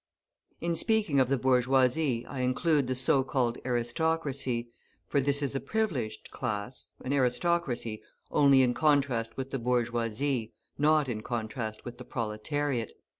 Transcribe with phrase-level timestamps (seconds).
[0.59, 4.71] In speaking of the bourgeoisie I include the so called aristocracy,
[5.07, 8.01] for this is a privileged class, an aristocracy,
[8.31, 12.93] only in contrast with the bourgeoisie, not in contrast with the proletariat.